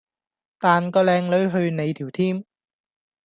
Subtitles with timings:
[0.59, 2.45] 彈個靚女去你條 Team